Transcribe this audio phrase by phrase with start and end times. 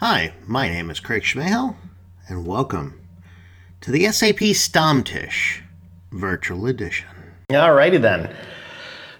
[0.00, 1.76] Hi, my name is Craig Cmehil,
[2.26, 2.98] and welcome
[3.82, 5.60] to the SAP Stammtisch
[6.10, 7.06] Virtual Edition.
[7.50, 8.34] Alrighty then.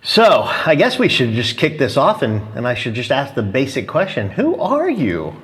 [0.03, 3.35] So, I guess we should just kick this off and, and I should just ask
[3.35, 5.35] the basic question Who are you?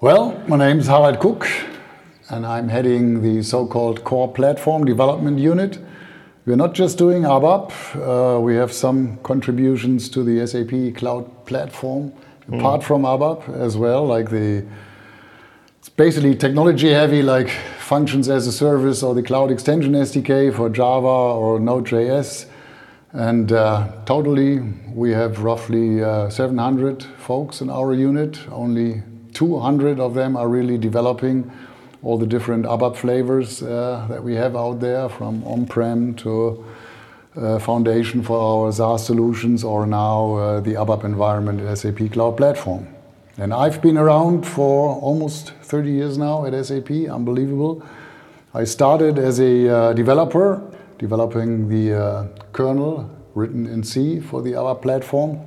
[0.00, 1.46] Well, my name is Harald Kuck,
[2.30, 5.78] and I'm heading the so called Core Platform Development Unit.
[6.46, 12.14] We're not just doing ABAP, uh, we have some contributions to the SAP Cloud Platform
[12.52, 14.64] apart from ABAP as well, like the
[15.78, 17.48] it's basically technology heavy, like
[17.78, 22.46] functions as a service or the Cloud Extension SDK for Java or Node.js.
[23.12, 24.60] And uh, totally,
[24.94, 28.38] we have roughly uh, 700 folks in our unit.
[28.50, 29.02] Only
[29.34, 31.50] 200 of them are really developing
[32.02, 36.64] all the different ABAP flavors uh, that we have out there, from on-prem to
[37.58, 42.86] foundation for our SaaS solutions, or now uh, the ABAP environment SAP Cloud Platform.
[43.38, 47.82] And I've been around for almost 30 years now at SAP, unbelievable.
[48.52, 50.62] I started as a uh, developer,
[50.98, 55.40] developing the uh, kernel written in C for the ABAP platform.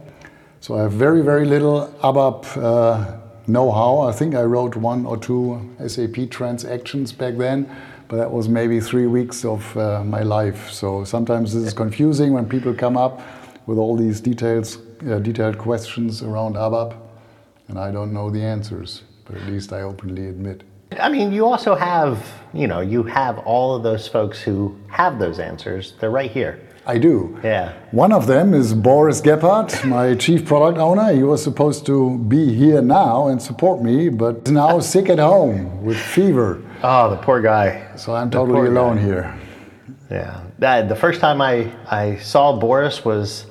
[0.61, 3.99] So I have very, very little ABAP uh, know-how.
[3.99, 7.69] I think I wrote one or two SAP transactions back then,
[8.07, 10.69] but that was maybe three weeks of uh, my life.
[10.71, 13.21] So sometimes this is confusing when people come up
[13.65, 16.95] with all these details, uh, detailed questions around ABAP,
[17.67, 20.63] and I don't know the answers, but at least I openly admit.
[20.99, 25.19] I mean, you also have, you know, you have all of those folks who have
[25.19, 25.93] those answers.
[25.99, 26.61] They're right here.
[26.87, 27.39] I do.
[27.43, 27.73] Yeah.
[27.91, 31.11] One of them is Boris Gebhardt, my chief product owner.
[31.13, 35.17] He was supposed to be here now and support me, but is now sick at
[35.19, 36.61] home with fever.
[36.83, 37.87] Oh, the poor guy.
[37.95, 39.01] So I'm The totally alone guy.
[39.03, 39.39] here.
[40.11, 40.41] Yeah.
[40.59, 43.47] That, the first time I, I saw Boris was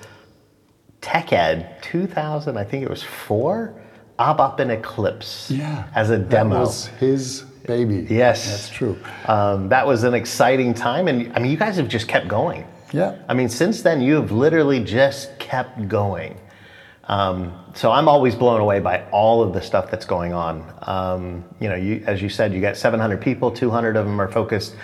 [1.01, 3.75] TechEd 2000, I think it was four,
[4.19, 5.89] ABAP in Eclipse Yeah.
[5.95, 6.55] as a demo.
[6.55, 8.07] That was his baby.
[8.09, 8.48] Yes.
[8.48, 8.97] That's true.
[9.27, 11.09] Um, that was an exciting time.
[11.09, 12.65] And I mean, you guys have just kept going.
[12.93, 13.17] Yeah.
[13.29, 16.41] I mean, since then, you have literally just kept going.
[17.05, 20.73] Um, so I'm always blown away by all of the stuff that's going on.
[20.83, 24.31] Um, you know, you, as you said, you got 700 people, 200 of them are
[24.31, 24.77] focused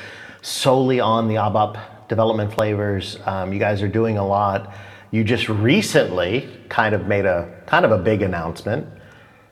[0.43, 3.19] solely on the ABAP development flavors.
[3.25, 4.75] Um, you guys are doing a lot.
[5.13, 8.87] You just recently kind of made a kind of a big announcement,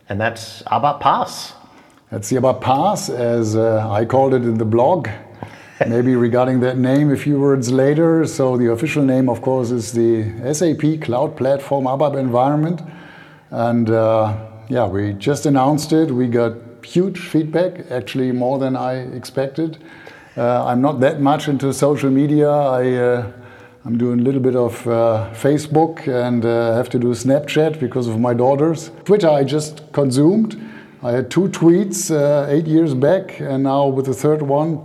[0.09, 1.53] and that's ABAP PaaS.
[2.11, 5.09] That's the ABAP PaaS, as uh, I called it in the blog.
[5.87, 8.27] Maybe regarding that name a few words later.
[8.27, 12.83] So the official name, of course, is the SAP Cloud Platform ABAP environment.
[13.51, 14.37] And uh,
[14.69, 16.11] yeah, we just announced it.
[16.11, 19.79] We got huge feedback, actually more than I expected.
[20.37, 22.51] Uh, I'm not that much into social media.
[22.51, 23.33] I, uh,
[23.85, 28.09] I'm doing a little bit of uh, Facebook and uh, have to do Snapchat because
[28.09, 28.91] of my daughters.
[29.05, 30.61] Twitter I just consumed.
[31.05, 34.85] I had two tweets uh, eight years back, and now with the third one,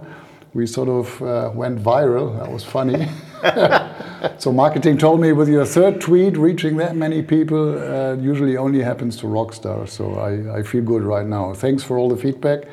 [0.53, 2.37] we sort of uh, went viral.
[2.39, 3.07] That was funny.
[4.37, 8.81] so marketing told me with your third tweet reaching that many people uh, usually only
[8.81, 9.91] happens to rock stars.
[9.91, 11.53] So I, I feel good right now.
[11.53, 12.65] Thanks for all the feedback.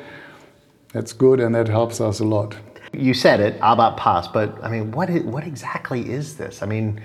[0.93, 2.55] That's good, and that helps us a lot.
[2.93, 6.61] You said it, about PaaS, but I mean, what, what exactly is this?
[6.61, 7.01] I mean,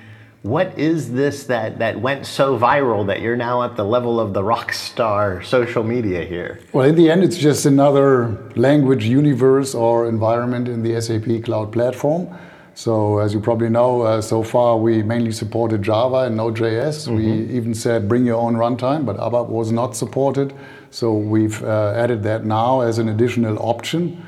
[0.47, 4.33] what is this that, that went so viral that you're now at the level of
[4.33, 6.61] the rock star social media here?
[6.73, 11.73] Well, in the end, it's just another language universe or environment in the SAP Cloud
[11.73, 12.29] Platform.
[12.75, 17.09] So, as you probably know, uh, so far we mainly supported Java and Node.js.
[17.09, 20.55] We even said bring your own runtime, but ABAP was not supported.
[20.91, 24.23] So, we've uh, added that now as an additional option.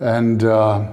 [0.00, 0.88] And uh,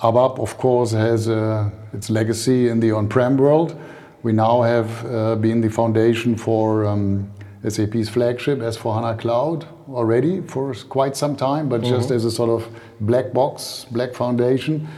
[0.00, 3.78] ABAP, of course, has uh, its legacy in the on prem world.
[4.22, 7.30] We now have uh, been the foundation for um,
[7.68, 12.68] SAP's flagship S4HANA Cloud already for quite some time, but just as a sort of
[13.00, 14.88] black box, black foundation.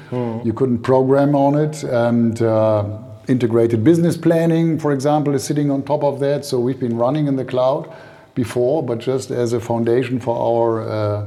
[0.45, 2.99] You couldn't program on it, and uh,
[3.29, 6.45] integrated business planning, for example, is sitting on top of that.
[6.45, 7.91] So we've been running in the cloud
[8.35, 11.27] before, but just as a foundation for our uh,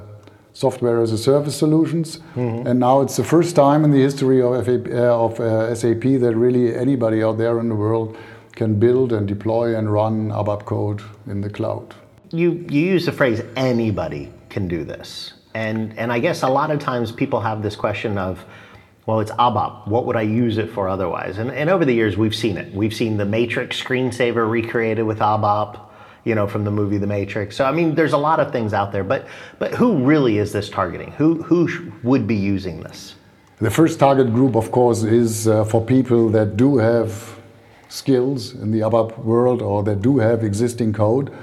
[0.57, 2.19] software as a service solutions.
[2.68, 6.01] And now it's the first time in the history of, FAP, uh, of uh, SAP
[6.01, 8.18] that really anybody out there in the world
[8.54, 11.94] can build and deploy and run ABAP code in the cloud.
[12.31, 15.33] You, you use the phrase anybody can do this.
[15.54, 18.44] And, and I guess a lot of times people have this question of,
[19.06, 19.88] well, it's ABAP.
[19.88, 21.38] What would I use it for otherwise?
[21.38, 22.74] And, and over the years, we've seen it.
[22.74, 25.80] We've seen the Matrix screensaver recreated with ABAP,
[26.27, 27.56] you know, from the movie The Matrix.
[27.56, 29.03] So, I mean, there's a lot of things out there.
[29.03, 29.27] But,
[29.59, 31.12] but who really is this targeting?
[31.13, 33.15] Who, who sh- would be using this?
[33.59, 37.39] The first target group, of course, is uh, for people that do have
[37.89, 41.33] skills in the ABAP world or that do have existing code.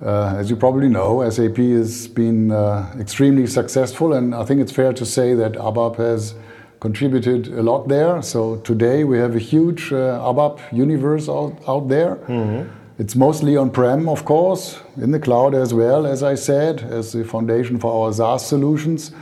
[0.00, 4.70] Uh, as you probably know, SAP has been uh, extremely successful, and I think it's
[4.70, 6.34] fair to say that ABAP has
[6.78, 8.22] contributed a lot there.
[8.22, 12.14] So today we have a huge uh, ABAP universe out, out there.
[12.16, 12.77] Mm-hmm.
[12.98, 17.24] It's mostly on-prem, of course, in the cloud as well, as I said, as the
[17.24, 19.12] foundation for our SaaS solutions.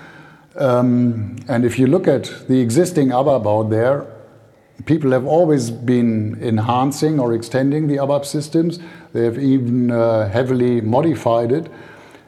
[0.56, 4.06] Um, and if you look at the existing ABAP out there,
[4.86, 8.78] people have always been enhancing or extending the ABAP systems.
[9.12, 11.70] They have even uh, heavily modified it.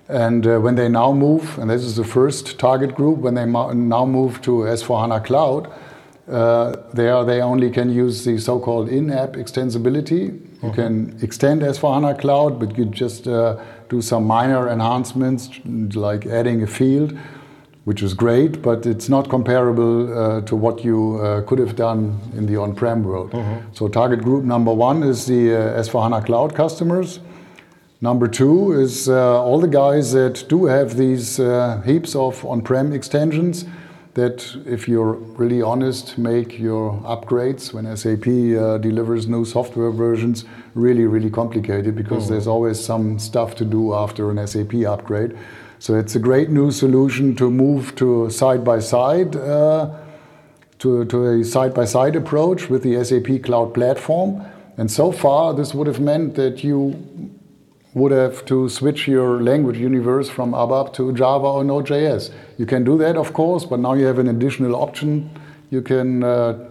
[0.09, 3.47] And uh, when they now move, and this is the first target group, when they
[3.47, 5.73] now move to S4HANA Cloud,
[6.31, 10.39] uh, they, only can use the so-called in-app extensibility.
[10.62, 15.50] You can extend S4HANA Cloud, but you just uh, do some minor enhancements,
[15.94, 17.16] like adding a field,
[17.84, 22.20] which is great, but it's not comparable uh, to what you uh, could have done
[22.34, 23.32] in the on-prem world.
[23.34, 23.60] Uh-huh.
[23.72, 27.20] So target group number one is the uh, S4HANA Cloud customers.
[28.00, 32.93] Number two is uh, all the guys that do have these uh, heaps of on-prem
[32.93, 33.64] extensions
[34.19, 35.12] that, if you're
[35.43, 40.44] really honest, make your upgrades when SAP uh, delivers new software versions
[40.75, 42.31] really, really complicated because mm.
[42.31, 45.38] there's always some stuff to do after an SAP upgrade.
[45.79, 49.91] So it's a great new solution to move to side-by-side, uh,
[50.81, 54.44] to, to a side-by-side approach with the SAP Cloud Platform.
[54.76, 57.31] And so far, this would have meant that you
[57.94, 62.31] would have to switch your language universe from ABAP to Java or Node.js.
[62.58, 65.31] You can do that, of course, but now you have an additional option.
[65.70, 66.69] You can uh,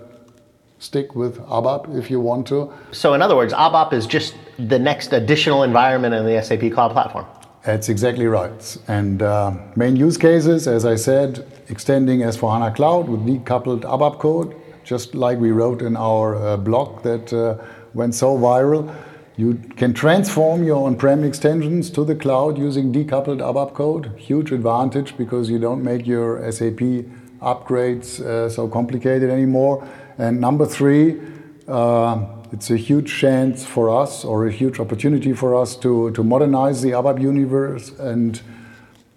[0.79, 2.71] stick with ABAP if you want to.
[2.91, 6.91] So, in other words, ABAP is just the next additional environment in the SAP Cloud
[6.91, 7.25] Platform.
[7.63, 8.77] That's exactly right.
[8.87, 14.55] And uh, main use cases, as I said, extending S4HANA Cloud with decoupled ABAP code,
[14.83, 17.57] just like we wrote in our uh, blog that uh,
[17.93, 18.95] went so viral.
[19.37, 24.11] You can transform your on-prem extensions to the cloud using decoupled ABAP code.
[24.17, 27.05] Huge advantage because you don't make your SAP
[27.39, 29.87] upgrades uh, so complicated anymore.
[30.17, 31.21] And number three,
[31.67, 36.23] uh, it's a huge chance for us or a huge opportunity for us to, to
[36.23, 37.91] modernize the ABAP universe.
[37.99, 38.41] And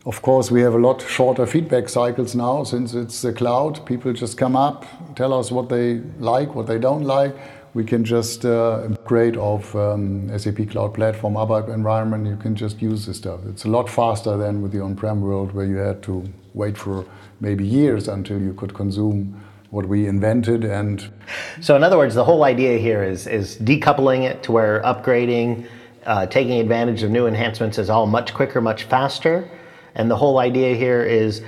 [0.05, 3.87] of course, we have a lot shorter feedback cycles now since it's the cloud.
[3.87, 4.85] People just come up,
[5.17, 7.35] tell us what they like, what they don't like
[7.73, 12.27] we can just uh, upgrade of um, SAP Cloud Platform ABAP environment.
[12.27, 13.41] You can just use this stuff.
[13.47, 16.25] It's a lot faster than with the on-prem world where you had to
[16.55, 17.07] wait for
[17.41, 19.41] maybe years until you could consume
[19.71, 21.13] what we invented and
[21.61, 25.65] so in other words the whole idea here is is decoupling it to where upgrading
[26.07, 29.49] uh, taking advantage of new enhancements is all much quicker much faster
[29.95, 31.43] and the whole idea here is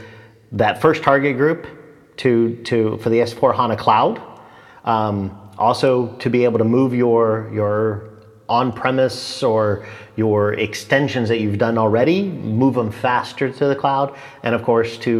[0.52, 1.66] that first target group
[2.16, 4.22] to to for the s4 hana cloud
[4.84, 8.10] um, also to be able to move your your
[8.48, 9.86] on-premise or
[10.16, 14.98] your extensions that you've done already, move them faster to the cloud, and of course
[14.98, 15.12] to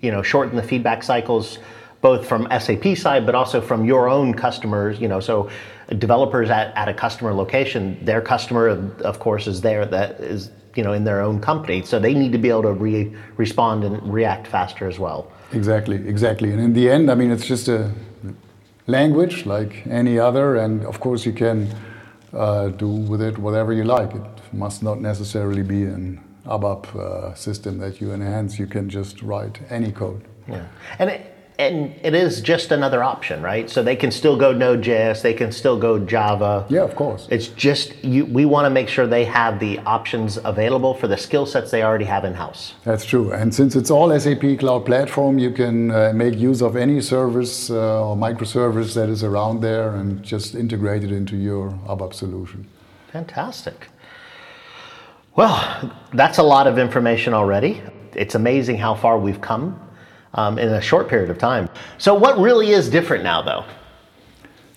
[0.00, 1.58] you know shorten the feedback cycles
[2.00, 4.98] both from SAP side but also from your own customers.
[5.00, 5.50] You know, so
[5.98, 8.64] developers at, at a customer location, their customer
[9.12, 12.32] of course is there that is you know in their own company, so they need
[12.32, 15.30] to be able to re- respond and react faster as well.
[15.52, 17.92] Exactly, exactly, and in the end, I mean, it's just a
[18.88, 21.68] language like any other, and of course you can
[22.32, 24.14] uh, do with it whatever you like.
[24.14, 28.58] It must not necessarily be an ABAP uh, system that you enhance.
[28.58, 30.24] You can just write any code.
[30.48, 30.66] Yeah,
[30.98, 33.68] and it, and it is just another option, right?
[33.68, 36.64] So they can still go Node.js, they can still go Java.
[36.68, 37.26] Yeah, of course.
[37.30, 41.16] It's just you, we want to make sure they have the options available for the
[41.16, 42.74] skill sets they already have in house.
[42.84, 43.32] That's true.
[43.32, 47.70] And since it's all SAP Cloud Platform, you can uh, make use of any service
[47.70, 52.68] uh, or microservice that is around there and just integrate it into your ABAP solution.
[53.12, 53.88] Fantastic.
[55.34, 57.82] Well, that's a lot of information already.
[58.14, 59.87] It's amazing how far we've come
[60.34, 61.68] um, in a short period of time.
[61.98, 63.64] So, what really is different now, though?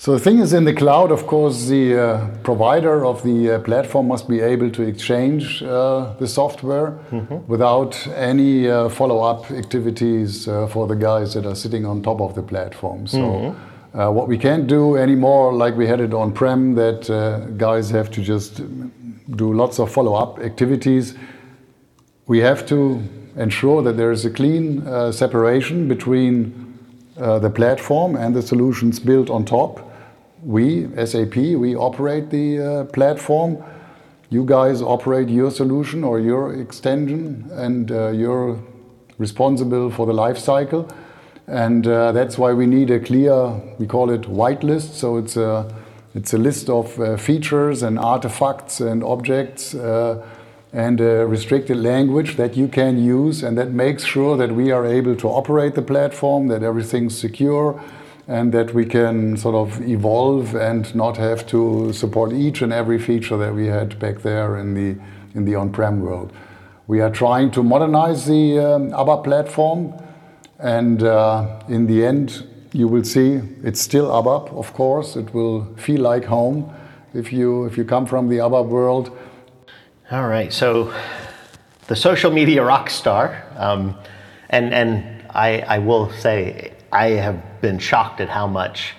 [0.02, 3.60] So the thing is, in the cloud, of course, the uh, provider of the uh,
[3.60, 7.46] platform must be able to exchange uh, the software mm-hmm.
[7.46, 12.34] without any uh, follow-up activities uh, for the guys that are sitting on top of
[12.34, 13.06] the platform.
[13.06, 13.20] So.
[13.20, 13.68] Mm-hmm.
[13.94, 17.02] Uh, what we can't do anymore, like we had it on prem, that
[17.58, 18.62] guys have to just
[19.36, 21.14] do lots of follow up activities.
[22.26, 23.04] We have to
[23.36, 26.78] ensure that there is a clean uh, separation between
[27.18, 29.92] uh, the platform and the solutions built on top.
[30.44, 33.64] We, SAP, we operate the uh, platform.
[34.30, 38.60] You guys operate your solution or your extension, and uh, you're
[39.18, 40.90] responsible for the life cycle.
[41.48, 44.94] And uh, that's why we need a clear, we call it whitelist.
[44.94, 45.72] So it's a,
[46.16, 49.76] it's a list of features and artifacts and objects
[50.74, 54.86] and a restricted language that you can use and that makes sure that we are
[54.86, 57.82] able to operate the platform, that everything's secure,
[58.28, 62.98] and that we can sort of evolve and not have to support each and every
[62.98, 64.96] feature that we had back there in the
[65.34, 66.32] in the on-prem world.
[66.88, 69.94] We are trying to modernize the um, ABAP platform,
[70.60, 74.52] and uh, in the end, you will see it's still ABAP.
[74.58, 76.72] Of course, it will feel like home
[77.14, 79.18] if you if you come from the ABAP world.
[80.12, 80.94] All right, so
[81.88, 83.98] the social media rock star, um,
[84.50, 88.94] and and I, I will say I have been shocked at how much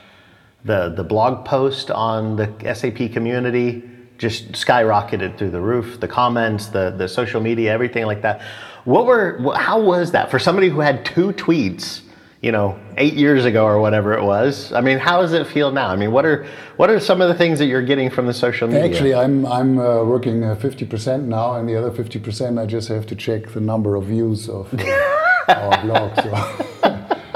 [0.64, 3.83] the the blog post on the SAP community
[4.16, 6.00] just skyrocketed through the roof.
[6.00, 8.40] The comments, the the social media, everything like that.
[8.85, 12.00] What were how was that for somebody who had two tweets?
[12.42, 14.72] You know, eight years ago or whatever it was.
[14.72, 15.87] I mean, how does it feel now?
[15.87, 16.44] I mean, what are
[16.76, 18.84] what are some of the things that you're getting from the social media?
[18.84, 22.66] Actually, I'm I'm uh, working uh, fifty percent now, and the other fifty percent I
[22.66, 26.16] just have to check the number of views of uh, our blog.
[26.16, 26.30] So.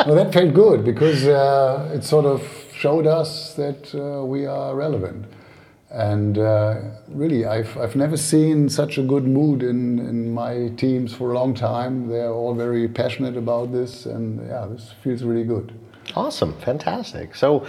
[0.07, 2.43] well, that felt good because uh, it sort of
[2.75, 5.25] showed us that uh, we are relevant.
[5.91, 11.15] And uh, really, I've, I've never seen such a good mood in, in my teams
[11.15, 12.09] for a long time.
[12.09, 15.73] They're all very passionate about this, and yeah, this feels really good.
[16.17, 17.35] Awesome, fantastic.
[17.37, 17.67] So,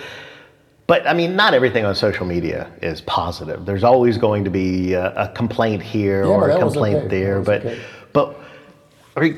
[0.88, 3.66] but I mean, not everything on social media is positive.
[3.66, 7.08] There's always going to be a, a complaint here Yeah, or a complaint okay.
[7.08, 7.42] there.
[7.42, 7.82] But, okay.
[8.14, 8.40] but
[9.16, 9.38] I,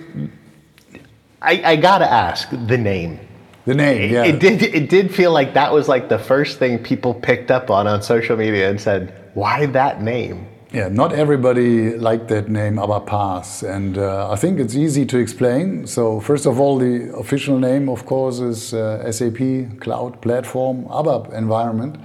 [1.42, 3.20] I, I gotta ask the name.
[3.66, 4.24] The name, It, yeah.
[4.26, 4.62] it did.
[4.64, 8.02] It did feel like that was like the first thing people picked up on on
[8.02, 13.98] social media and said, "Why that name?" Yeah, not everybody liked that name ABAP and
[13.98, 15.88] uh, I think it's easy to explain.
[15.88, 21.34] So first of all, the official name, of course, is uh, SAP Cloud Platform ABAP
[21.34, 21.98] Environment.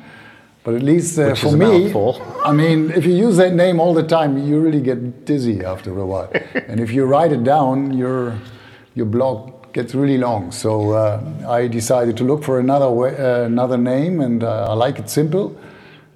[0.64, 1.92] But at least uh, for me.
[2.42, 5.90] I mean, if you use that name all the time, you really get dizzy after
[5.98, 6.32] a while.
[6.68, 8.38] and if you write it down, your
[8.94, 10.52] your blog gets really long.
[10.52, 14.74] So uh, I decided to look for another way, uh, another name, and uh, I
[14.74, 15.58] like it simple.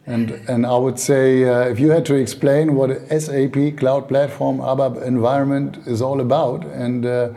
[0.07, 4.59] And, and I would say, uh, if you had to explain what SAP Cloud Platform
[4.59, 7.31] ABAP environment is all about, and uh,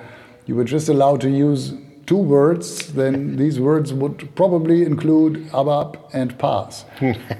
[0.46, 1.74] you were just allowed to use
[2.06, 6.86] two words, then these words would probably include ABAP and PaaS.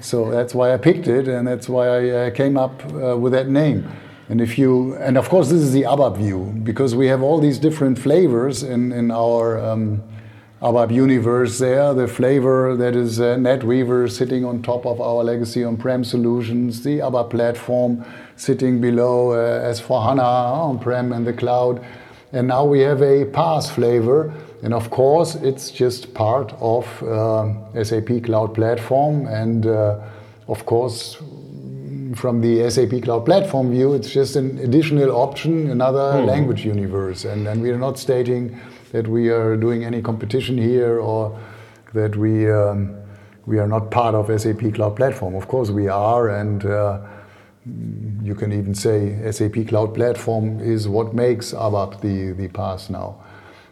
[0.02, 3.32] so that's why I picked it, and that's why I uh, came up uh, with
[3.32, 3.90] that name.
[4.28, 7.40] And if you, and of course, this is the ABAP view because we have all
[7.40, 9.58] these different flavors in in our.
[9.58, 10.02] Um,
[10.62, 15.64] ABAP universe there, the flavor that is uh, NetWeaver sitting on top of our legacy
[15.64, 18.04] on-prem solutions, the ABAP platform
[18.36, 21.84] sitting below uh, S4HANA on-prem and the cloud.
[22.32, 24.32] And now we have a PaaS flavor.
[24.62, 29.26] And of course, it's just part of uh, SAP Cloud Platform.
[29.26, 29.98] And uh,
[30.46, 31.20] of course,
[32.14, 37.24] from the SAP Cloud Platform view, it's just an additional option, another language universe.
[37.24, 38.58] And, and we are not stating
[38.92, 41.38] that we are doing any competition here or
[41.94, 42.96] that we, um,
[43.46, 45.34] we are not part of SAP Cloud Platform.
[45.34, 46.28] Of course, we are.
[46.30, 47.00] And uh,
[48.22, 53.16] you can even say SAP Cloud Platform is what makes ABAP the, the PaaS now.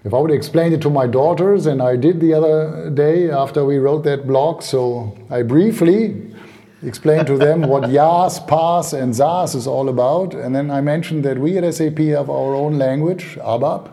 [0.02, 3.66] If I would explain it to my daughters, and I did the other day after
[3.66, 6.35] we wrote that blog, so I briefly
[6.82, 10.34] explained to them what IaaS, PaaS, and SaaS is all about.
[10.34, 13.92] And then I mentioned that we at SAP have our own language, ABAP,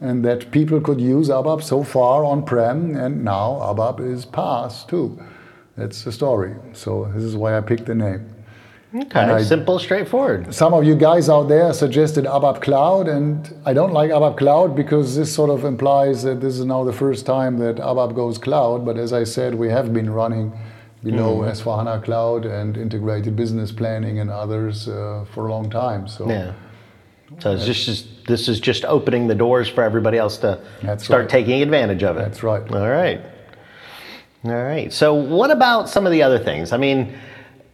[0.00, 5.18] and that people could use ABAP so far on-prem, and now ABAP is PaaS too.
[5.76, 6.54] That's the story.
[6.72, 8.26] So this is why I picked the name.
[8.92, 10.52] Okay, I- simple, straightforward.
[10.52, 14.74] Some of you guys out there suggested ABAP Cloud, and I don't like ABAP Cloud
[14.74, 18.36] because this sort of implies that this is now the first time that ABAP goes
[18.36, 18.84] cloud.
[18.84, 20.52] But as I said, we have been running
[21.02, 26.08] below S4HANA Cloud and integrated business planning and others uh, for a long time.
[26.08, 26.54] So Yeah.
[27.38, 30.60] So just, just this is just opening the doors for everybody else to
[30.98, 31.28] start right.
[31.28, 32.20] taking advantage of it.
[32.20, 32.62] That's right.
[32.72, 33.20] All right.
[34.44, 34.92] All right.
[34.92, 36.72] So what about some of the other things?
[36.72, 37.16] I mean,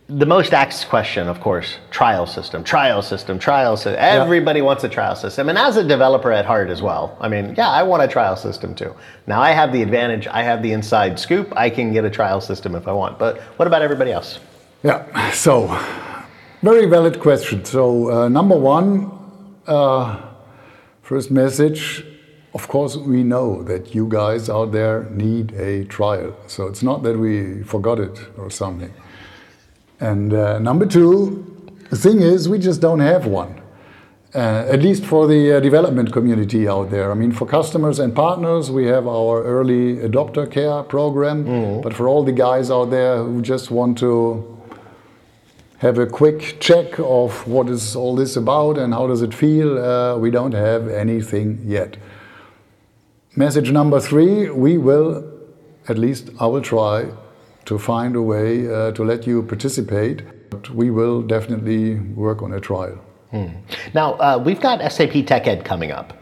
[0.08, 3.96] the most asked question, of course, trial system, trial system, trial system.
[3.98, 5.48] Everybody wants a trial system.
[5.48, 8.36] And as a developer at heart as well, I mean, yeah, I want a trial
[8.36, 8.94] system too.
[9.26, 12.40] Now I have the advantage, I have the inside scoop, I can get a trial
[12.40, 13.18] system if I want.
[13.18, 14.38] But what about everybody else?
[14.84, 15.66] Yeah, so
[16.62, 17.64] very valid question.
[17.64, 19.10] So, uh, number one,
[19.66, 20.22] uh,
[21.02, 22.04] first message
[22.54, 26.34] of course, we know that you guys out there need a trial.
[26.46, 28.94] So, it's not that we forgot it or something.
[30.00, 31.44] And uh, number two,
[31.90, 33.62] the thing is, we just don't have one.
[34.34, 37.10] Uh, at least for the uh, development community out there.
[37.10, 41.46] I mean, for customers and partners, we have our early adopter care program.
[41.80, 44.56] But for all the guys out there who just want to
[45.78, 49.78] have a quick check of what is all this about and how does it feel.
[49.78, 51.96] Uh, we don't have anything yet.
[53.36, 55.24] Message number three: We will,
[55.88, 57.06] at least I will try
[57.66, 60.22] to find a way uh, to let you participate.
[60.50, 62.98] But we will definitely work on a trial.
[63.30, 63.48] Hmm.
[63.94, 66.12] Now, uh, we've got SAP TechEd coming up,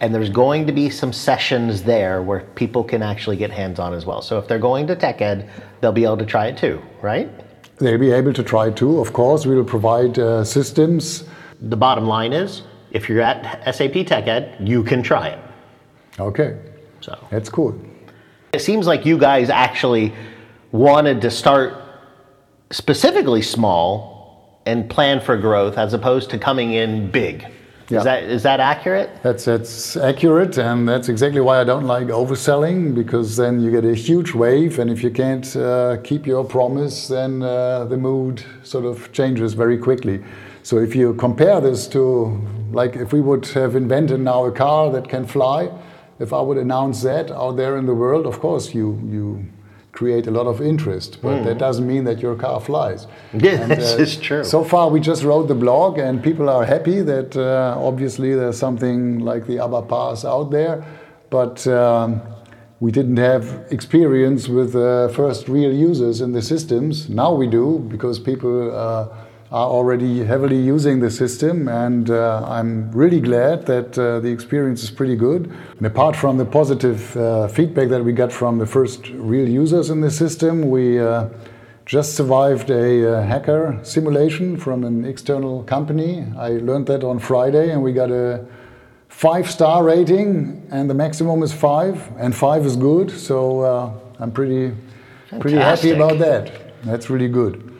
[0.00, 3.92] and there's going to be some sessions there where people can actually get hands on
[3.94, 4.22] as well.
[4.22, 5.48] So if they're going to TechEd,
[5.80, 7.30] they'll be able to try it too, right?
[7.78, 9.00] They'll be able to try it too.
[9.00, 11.24] Of course, we will provide uh, systems.
[11.60, 15.38] The bottom line is if you're at SAP TechEd, you can try it.
[16.18, 16.56] Okay.
[17.00, 17.78] So that's cool.
[18.52, 20.14] It seems like you guys actually
[20.74, 21.72] wanted to start
[22.70, 27.46] specifically small and plan for growth as opposed to coming in big.
[27.88, 27.98] Yeah.
[27.98, 29.10] Is that is that accurate?
[29.22, 33.84] That's that's accurate, and that's exactly why I don't like overselling because then you get
[33.84, 38.42] a huge wave, and if you can't uh, keep your promise, then uh, the mood
[38.62, 40.24] sort of changes very quickly.
[40.62, 42.40] So if you compare this to
[42.72, 45.70] like if we would have invented now a car that can fly,
[46.18, 49.46] if I would announce that out there in the world, of course you you
[49.94, 51.44] create a lot of interest, but mm.
[51.44, 53.06] that doesn't mean that your car flies.
[53.32, 54.44] Yeah, and, this uh, is true.
[54.44, 58.58] So far, we just wrote the blog, and people are happy that uh, obviously there's
[58.58, 60.84] something like the ABAP PaaS out there,
[61.30, 62.20] but um,
[62.80, 67.08] we didn't have experience with uh, first real users in the systems.
[67.08, 69.08] Now we do because people uh,
[69.54, 74.82] are already heavily using the system, and uh, I'm really glad that uh, the experience
[74.82, 75.48] is pretty good.
[75.78, 79.90] And apart from the positive uh, feedback that we got from the first real users
[79.90, 81.28] in the system, we uh,
[81.86, 86.26] just survived a uh, hacker simulation from an external company.
[86.36, 88.44] I learned that on Friday, and we got a
[89.08, 93.08] five star rating, and the maximum is five, and five is good.
[93.08, 94.74] So uh, I'm pretty,
[95.38, 96.50] pretty happy about that.
[96.82, 97.73] That's really good.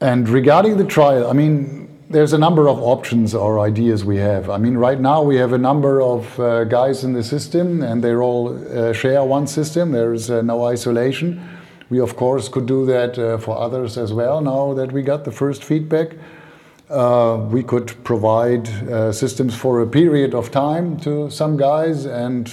[0.00, 4.48] And regarding the trial, I mean, there's a number of options or ideas we have.
[4.48, 8.02] I mean, right now we have a number of uh, guys in the system and
[8.02, 9.92] they all uh, share one system.
[9.92, 11.42] There's uh, no isolation.
[11.90, 15.24] We, of course, could do that uh, for others as well now that we got
[15.24, 16.14] the first feedback.
[16.88, 22.50] Uh, we could provide uh, systems for a period of time to some guys and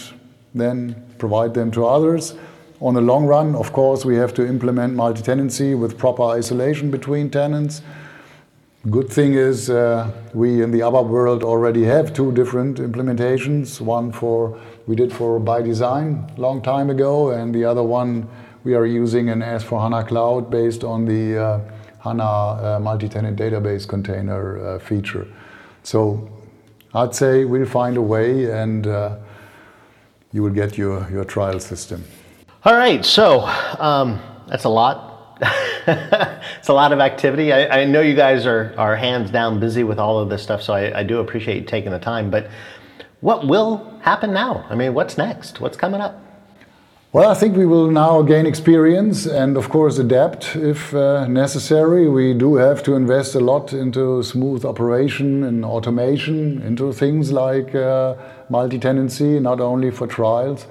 [0.53, 2.33] then provide them to others.
[2.81, 7.29] On the long run, of course, we have to implement multi-tenancy with proper isolation between
[7.29, 7.81] tenants.
[8.89, 13.79] Good thing is uh, we in the ABAP world already have two different implementations.
[13.79, 18.27] One for we did for ByDesign long time ago, and the other one
[18.65, 21.59] we are using an S4HANA Cloud based on the uh,
[21.99, 25.25] HANA uh, multi-tenant database container uh, feature.
[25.83, 26.29] So
[26.93, 29.17] I'd say we'll find a way and uh,
[30.33, 32.03] you will get your, your trial system.
[32.65, 33.41] All right, so
[33.77, 35.37] um, that's a lot.
[35.87, 37.53] it's a lot of activity.
[37.53, 40.63] I, I, know you guys are, are hands down busy with all of this stuff,
[40.63, 42.31] so I, I do appreciate you taking the time.
[42.31, 42.49] But
[43.21, 44.65] what will happen now?
[44.67, 45.61] I mean, what's next?
[45.61, 46.19] What's coming up?
[47.13, 52.09] Well, I think we will now gain experience and, of course, adapt if uh, necessary.
[52.09, 57.75] We do have to invest a lot into smooth operation and automation, into things like
[57.75, 58.15] uh,
[58.49, 60.65] multi tenancy, not only for trials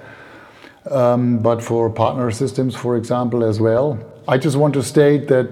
[0.85, 3.99] but for partner systems, for example, as well.
[4.27, 5.51] I just want to state that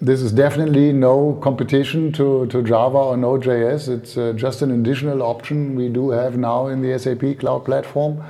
[0.00, 3.88] this is definitely no competition to, to Java or Node.js.
[3.88, 8.22] It's uh, just an additional option we do have now in the SAP Cloud Platform.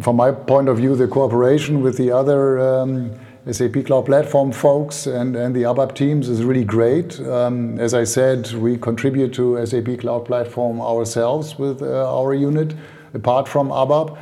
[0.00, 3.12] From my point of view, the cooperation with the other um,
[3.50, 7.18] SAP Cloud Platform folks and, and the ABAP teams is really great.
[7.20, 12.74] Um, as I said, we contribute to SAP Cloud Platform ourselves with uh, our unit,
[13.14, 14.16] apart from ABAP.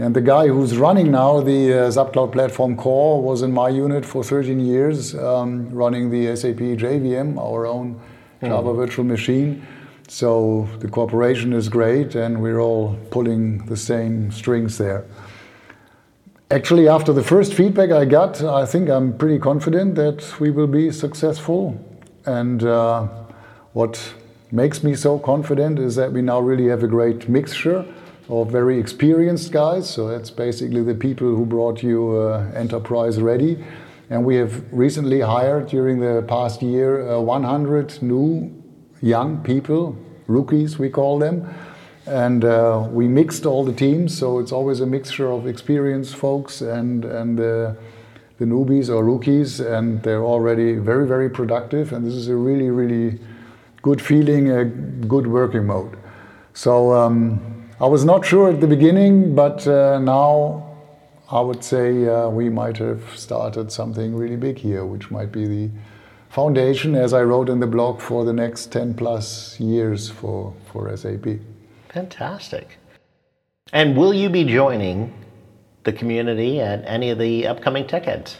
[0.00, 3.68] And the guy who's running now the uh, SAP Cloud Platform Core was in my
[3.68, 8.00] unit for 13 years, um, running the SAP JVM, our own
[8.40, 8.76] Java mm.
[8.76, 9.66] virtual machine.
[10.08, 15.04] So the cooperation is great, and we're all pulling the same strings there.
[16.50, 20.66] Actually, after the first feedback I got, I think I'm pretty confident that we will
[20.66, 21.78] be successful.
[22.24, 23.06] And uh,
[23.74, 24.14] what
[24.50, 27.84] makes me so confident is that we now really have a great mixture
[28.30, 29.90] of very experienced guys.
[29.90, 33.62] So that's basically the people who brought you uh, enterprise ready.
[34.08, 38.52] And we have recently hired during the past year uh, 100 new
[39.02, 41.52] young people, rookies we call them.
[42.06, 46.60] And uh, we mixed all the teams, so it's always a mixture of experienced folks
[46.60, 47.76] and, and the
[48.40, 51.92] newbies or rookies, and they're already very, very productive.
[51.92, 53.20] And this is a really, really
[53.82, 55.96] good feeling, a good working mode.
[56.54, 60.76] So um, I was not sure at the beginning, but uh, now
[61.30, 65.46] I would say uh, we might have started something really big here, which might be
[65.46, 65.70] the
[66.28, 70.94] foundation, as I wrote in the blog, for the next 10 plus years for, for
[70.94, 71.38] SAP.
[71.88, 72.76] Fantastic.
[73.72, 75.14] And will you be joining
[75.84, 78.36] the community at any of the upcoming TechEds?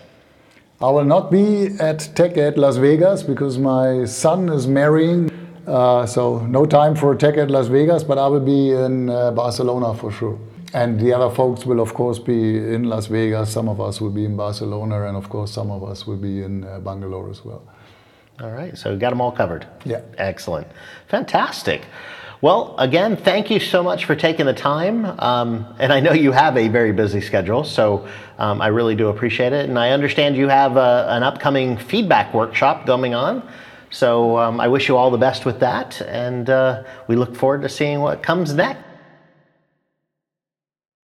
[0.83, 5.31] I will not be at TechEd Las Vegas because my son is marrying,
[6.07, 10.11] so no time for TechEd Las Vegas, but I will be in uh, Barcelona for
[10.11, 10.39] sure.
[10.73, 13.53] And the other folks will, of course, be in Las Vegas.
[13.53, 16.43] Some of us will be in Barcelona, and of course, some of us will be
[16.43, 17.63] in uh, Bangalore as well.
[18.41, 19.67] All right, so we got them all covered.
[19.85, 20.01] Yeah.
[20.17, 20.67] Excellent.
[21.09, 21.83] Fantastic.
[22.41, 25.05] Well, again, thank you so much for taking the time.
[25.19, 29.09] Um, and I know you have a very busy schedule, so um, I really do
[29.09, 29.69] appreciate it.
[29.69, 33.47] And I understand you have a, uh, an upcoming feedback workshop going on.
[33.91, 37.63] So um, I wish you all the best with that, and uh, we look forward
[37.63, 38.90] to seeing what comes next.